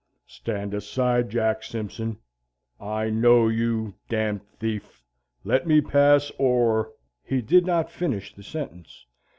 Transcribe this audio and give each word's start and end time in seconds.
"Stand 0.25 0.73
aside, 0.73 1.29
Jack 1.29 1.61
Simpson, 1.61 2.17
I 2.79 3.11
know 3.11 3.47
you, 3.47 3.69
you 4.09 4.09
d 4.09 4.31
d 4.33 4.39
thief. 4.57 5.03
Let 5.43 5.67
me 5.67 5.79
pass 5.79 6.31
or" 6.39 6.93
He 7.31 7.39
did 7.39 7.67
not 7.67 7.91
finish 7.91 8.33
the 8.33 8.41
sentence. 8.41 9.05